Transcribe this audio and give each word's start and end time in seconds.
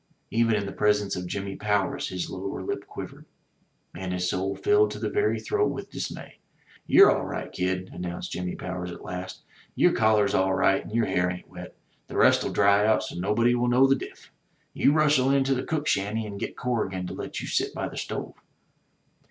Even 0.31 0.55
in 0.55 0.65
the 0.65 0.71
presence 0.71 1.15
of 1.15 1.27
Jimmy 1.27 1.55
Powers 1.55 2.07
his 2.09 2.27
lower 2.27 2.63
lip 2.63 2.87
quivered; 2.87 3.27
and 3.93 4.11
his 4.13 4.27
soul 4.27 4.55
filled 4.55 4.89
to 4.89 4.99
the 4.99 5.11
very 5.11 5.39
throat 5.39 5.69
with 5.69 5.91
dismay. 5.91 6.39
"You're 6.87 7.11
all 7.11 7.23
right, 7.23 7.51
kid," 7.51 7.91
announced 7.93 8.31
Jimmy 8.31 8.55
Powers 8.55 8.89
at 8.89 9.05
last. 9.05 9.43
"Your 9.75 9.91
collar's 9.93 10.33
all 10.33 10.55
right, 10.55 10.83
and 10.83 10.91
your 10.95 11.05
hair 11.05 11.29
ain't 11.29 11.47
wet. 11.49 11.75
The 12.07 12.15
rest'U 12.15 12.47
140 12.47 12.47
THE 12.47 12.53
TREASURE 12.53 12.53
CHEST 12.53 12.55
dry 12.55 12.85
out 12.87 13.03
so 13.03 13.15
nobody 13.19 13.53
will 13.53 13.67
know 13.67 13.85
the 13.85 13.95
diff'. 13.95 14.31
You 14.73 14.91
rustle 14.91 15.29
in 15.29 15.43
to 15.43 15.53
the 15.53 15.61
cook 15.63 15.85
shanty 15.85 16.25
and 16.25 16.39
get 16.39 16.57
Corrigan 16.57 17.05
to 17.05 17.13
let 17.13 17.39
you 17.39 17.45
sit 17.45 17.71
by 17.75 17.87
the 17.87 17.95
stove." 17.97 18.33